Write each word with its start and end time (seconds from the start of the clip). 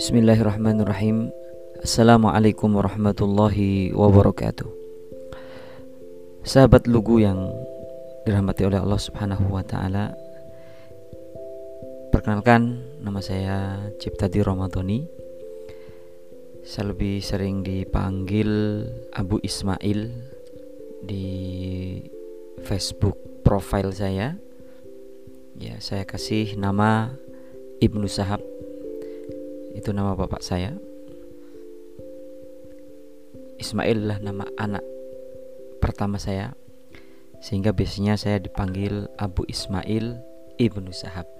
Bismillahirrahmanirrahim. 0.00 1.28
Assalamualaikum 1.84 2.72
warahmatullahi 2.72 3.92
wabarakatuh. 3.92 4.64
Sahabat 6.48 6.88
lugu 6.88 7.20
yang 7.20 7.52
dirahmati 8.24 8.64
oleh 8.64 8.80
Allah 8.80 8.96
subhanahu 8.96 9.44
wa 9.52 9.60
ta'ala 9.60 10.16
Perkenalkan 12.08 12.80
nama 13.04 13.20
saya 13.20 13.92
Ciptadi 14.00 14.40
Ramadhani. 14.40 15.04
Saya 16.64 16.96
lebih 16.96 17.20
sering 17.20 17.60
dipanggil 17.60 18.48
Abu 19.12 19.36
Ismail 19.44 20.08
Di 21.04 21.28
Facebook 22.64 23.20
profile 23.44 23.92
saya 23.92 24.40
Ya 25.62 25.78
saya 25.78 26.02
kasih 26.02 26.58
nama 26.58 27.14
Ibnu 27.78 28.10
Sahab. 28.10 28.42
Itu 29.78 29.94
nama 29.94 30.18
bapak 30.18 30.42
saya. 30.42 30.74
Ismail 33.62 34.10
lah 34.10 34.18
nama 34.18 34.42
anak 34.58 34.82
pertama 35.78 36.18
saya. 36.18 36.58
Sehingga 37.38 37.70
biasanya 37.70 38.18
saya 38.18 38.42
dipanggil 38.42 39.06
Abu 39.22 39.46
Ismail 39.46 40.18
Ibnu 40.58 40.90
Sahab. 40.90 41.30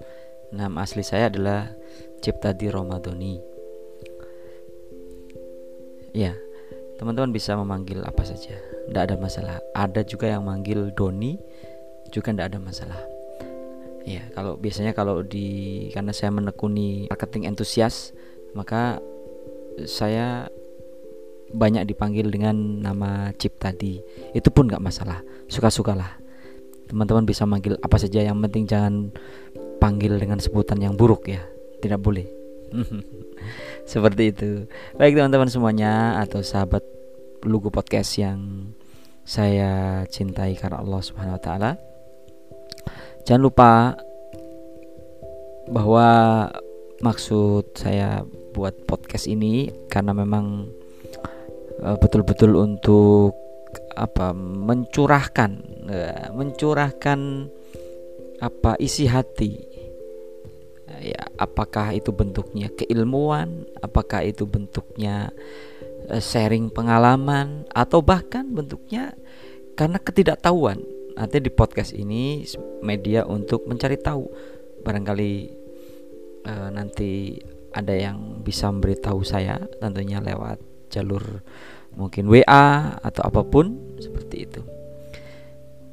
Nama 0.55 0.87
asli 0.87 1.03
saya 1.03 1.27
adalah 1.27 1.75
Ciptadi 2.23 2.71
Romadoni 2.71 3.43
ya 6.15 6.31
teman-teman 6.95 7.35
bisa 7.35 7.59
memanggil 7.59 7.99
apa 8.07 8.23
saja. 8.23 8.55
Tidak 8.87 9.03
ada 9.03 9.19
masalah. 9.19 9.59
Ada 9.75 10.07
juga 10.07 10.31
yang 10.31 10.47
manggil 10.47 10.95
Doni 10.95 11.35
juga 12.07 12.31
tidak 12.31 12.55
ada 12.55 12.59
masalah 12.63 13.12
Ya, 14.03 14.27
kalau 14.35 14.59
biasanya 14.59 14.91
kalau 14.91 15.23
di 15.23 15.87
karena 15.95 16.11
saya 16.11 16.31
menekuni 16.35 17.07
marketing 17.07 17.47
entusias, 17.47 18.11
maka 18.51 18.99
saya 19.87 20.51
banyak 21.53 21.87
dipanggil 21.87 22.27
dengan 22.27 22.83
nama 22.83 23.31
chip 23.39 23.55
tadi. 23.61 24.03
Itu 24.35 24.51
pun 24.51 24.67
nggak 24.67 24.83
masalah, 24.83 25.23
suka-sukalah. 25.47 26.19
Teman-teman 26.89 27.23
bisa 27.23 27.47
manggil 27.47 27.79
apa 27.79 27.95
saja, 27.95 28.19
yang 28.19 28.43
penting 28.43 28.67
jangan 28.67 29.13
panggil 29.79 30.19
dengan 30.19 30.41
sebutan 30.43 30.83
yang 30.83 30.99
buruk 30.99 31.31
ya, 31.31 31.39
tidak 31.79 32.03
boleh. 32.03 32.27
Seperti 33.91 34.35
itu. 34.35 34.67
Baik 34.99 35.15
teman-teman 35.15 35.47
semuanya 35.47 36.19
atau 36.19 36.43
sahabat 36.43 36.83
Lugu 37.45 37.71
Podcast 37.71 38.19
yang 38.19 38.71
saya 39.23 40.03
cintai 40.11 40.59
karena 40.59 40.83
Allah 40.83 40.99
Subhanahu 40.99 41.39
wa 41.39 41.43
taala. 41.43 41.92
Jangan 43.23 43.43
lupa 43.43 43.71
bahwa 45.71 46.07
maksud 46.99 47.71
saya 47.79 48.27
buat 48.51 48.83
podcast 48.83 49.31
ini 49.31 49.71
karena 49.87 50.11
memang 50.11 50.67
uh, 51.79 51.95
betul-betul 52.03 52.59
untuk 52.59 53.31
apa 53.95 54.35
mencurahkan 54.35 55.51
uh, 55.87 56.35
mencurahkan 56.35 57.47
apa 58.43 58.75
isi 58.83 59.07
hati. 59.07 59.71
Ya 60.99 61.23
apakah 61.39 61.95
itu 61.95 62.11
bentuknya 62.11 62.67
keilmuan 62.75 63.63
apakah 63.79 64.23
itu 64.27 64.43
bentuknya 64.43 65.31
uh, 66.11 66.19
sharing 66.19 66.67
pengalaman 66.67 67.63
atau 67.71 68.03
bahkan 68.03 68.43
bentuknya 68.51 69.15
karena 69.79 69.95
ketidaktahuan 69.97 70.92
Artinya 71.13 71.43
di 71.45 71.53
podcast 71.53 71.91
ini 71.93 72.41
media 72.81 73.25
untuk 73.25 73.69
mencari 73.69 73.97
tahu. 74.01 74.25
Barangkali 74.81 75.33
uh, 76.49 76.69
nanti 76.73 77.37
ada 77.73 77.93
yang 77.93 78.41
bisa 78.45 78.69
memberitahu 78.69 79.25
saya 79.25 79.57
tentunya 79.81 80.21
lewat 80.21 80.61
jalur 80.93 81.41
mungkin 81.97 82.29
WA 82.29 82.97
atau 83.01 83.21
apa 83.25 83.41
pun 83.45 83.97
seperti 83.97 84.35
itu. 84.45 84.61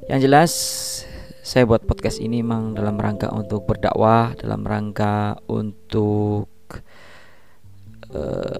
Yang 0.09 0.19
jelas 0.25 0.51
saya 1.41 1.65
buat 1.65 1.85
podcast 1.85 2.21
ini 2.21 2.41
memang 2.45 2.77
dalam 2.77 2.97
rangka 2.97 3.33
untuk 3.33 3.65
berdakwah, 3.65 4.33
dalam 4.37 4.61
rangka 4.65 5.37
untuk 5.49 6.49
uh, 8.13 8.57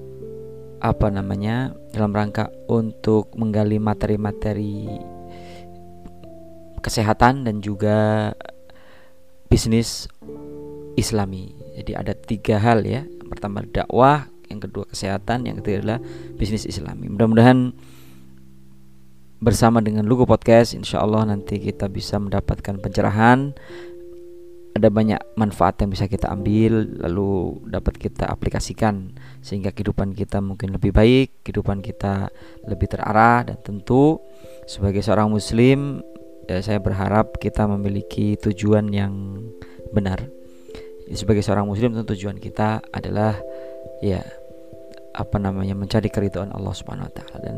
apa 0.82 1.08
namanya? 1.14 1.78
dalam 1.92 2.16
rangka 2.16 2.48
untuk 2.72 3.36
menggali 3.36 3.76
materi-materi 3.76 4.96
kesehatan 6.82 7.46
dan 7.46 7.62
juga 7.62 8.32
bisnis 9.48 10.10
islami. 10.98 11.56
Jadi 11.78 11.92
ada 11.96 12.14
tiga 12.16 12.60
hal 12.60 12.84
ya. 12.84 13.06
Yang 13.06 13.30
pertama 13.32 13.64
dakwah. 13.64 14.28
Yang 14.52 14.60
kedua 14.68 14.86
kesehatan. 14.92 15.48
Yang 15.48 15.64
ketiga 15.64 15.78
adalah 15.84 16.00
bisnis 16.36 16.68
islami. 16.68 17.08
Mudah-mudahan 17.08 17.72
bersama 19.42 19.82
dengan 19.82 20.06
Lugu 20.06 20.30
Podcast 20.30 20.78
insya 20.78 21.02
Allah 21.02 21.26
nanti 21.26 21.58
kita 21.58 21.90
bisa 21.90 22.22
mendapatkan 22.22 22.78
pencerahan. 22.78 23.58
Ada 24.72 24.88
banyak 24.88 25.36
manfaat 25.36 25.84
yang 25.84 25.92
bisa 25.92 26.08
kita 26.08 26.32
ambil 26.32 26.88
lalu 27.04 27.60
dapat 27.68 28.00
kita 28.00 28.24
aplikasikan 28.32 29.12
sehingga 29.44 29.76
kehidupan 29.76 30.16
kita 30.16 30.40
mungkin 30.40 30.72
lebih 30.72 30.96
baik 30.96 31.44
kehidupan 31.44 31.84
kita 31.84 32.32
lebih 32.64 32.88
terarah 32.88 33.44
dan 33.44 33.60
tentu. 33.60 34.24
Sebagai 34.64 35.04
seorang 35.04 35.28
muslim 35.28 36.00
ya 36.50 36.60
saya 36.64 36.80
berharap 36.82 37.38
kita 37.38 37.66
memiliki 37.70 38.38
tujuan 38.40 38.90
yang 38.90 39.44
benar 39.92 40.26
sebagai 41.12 41.44
seorang 41.44 41.68
muslim 41.68 41.92
tentu 41.92 42.16
tujuan 42.16 42.40
kita 42.40 42.80
adalah 42.96 43.36
ya 44.00 44.24
apa 45.12 45.36
namanya 45.38 45.76
mencari 45.76 46.08
keridhaan 46.08 46.56
Allah 46.56 46.72
Subhanahu 46.72 47.12
wa 47.12 47.14
taala 47.14 47.38
dan 47.44 47.56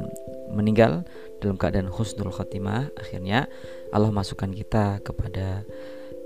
meninggal 0.49 1.05
dalam 1.37 1.57
keadaan 1.57 1.89
husnul 1.89 2.33
khatimah 2.33 2.89
akhirnya 2.97 3.45
Allah 3.93 4.09
masukkan 4.09 4.49
kita 4.49 5.05
kepada 5.05 5.61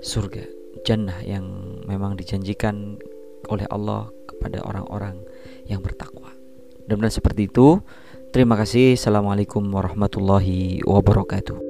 surga 0.00 0.44
jannah 0.88 1.20
yang 1.20 1.44
memang 1.84 2.16
dijanjikan 2.16 2.96
oleh 3.48 3.66
Allah 3.68 4.08
kepada 4.28 4.62
orang-orang 4.62 5.18
yang 5.66 5.82
bertakwa. 5.82 6.32
Dan 6.88 7.04
seperti 7.12 7.50
itu. 7.50 7.82
Terima 8.32 8.56
kasih. 8.56 8.96
Assalamualaikum 8.96 9.64
warahmatullahi 9.72 10.84
wabarakatuh. 10.84 11.67